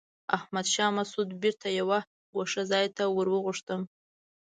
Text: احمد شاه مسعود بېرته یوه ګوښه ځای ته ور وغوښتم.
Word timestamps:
احمد 0.37 0.65
شاه 0.73 0.91
مسعود 0.97 1.29
بېرته 1.43 1.67
یوه 1.79 1.99
ګوښه 2.35 2.63
ځای 2.71 2.85
ته 2.97 3.03
ور 3.15 3.27
وغوښتم. 3.33 3.81